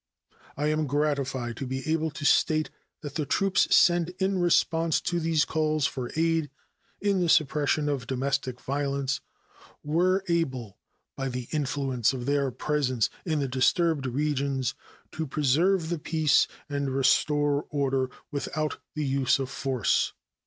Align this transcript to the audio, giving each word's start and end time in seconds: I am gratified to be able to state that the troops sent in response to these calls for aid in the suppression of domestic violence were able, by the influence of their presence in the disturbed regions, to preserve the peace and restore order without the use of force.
I 0.57 0.65
am 0.69 0.87
gratified 0.87 1.57
to 1.57 1.67
be 1.67 1.87
able 1.93 2.09
to 2.09 2.25
state 2.25 2.71
that 3.01 3.13
the 3.13 3.25
troops 3.27 3.67
sent 3.75 4.09
in 4.19 4.39
response 4.39 4.99
to 5.01 5.19
these 5.19 5.45
calls 5.45 5.85
for 5.85 6.09
aid 6.15 6.49
in 6.99 7.19
the 7.21 7.29
suppression 7.29 7.87
of 7.87 8.07
domestic 8.07 8.59
violence 8.59 9.21
were 9.83 10.23
able, 10.27 10.79
by 11.15 11.29
the 11.29 11.47
influence 11.51 12.13
of 12.13 12.25
their 12.25 12.49
presence 12.49 13.11
in 13.25 13.41
the 13.41 13.47
disturbed 13.47 14.07
regions, 14.07 14.73
to 15.11 15.27
preserve 15.27 15.89
the 15.89 15.99
peace 15.99 16.47
and 16.67 16.89
restore 16.89 17.67
order 17.69 18.09
without 18.31 18.79
the 18.95 19.05
use 19.05 19.37
of 19.37 19.51
force. 19.51 20.13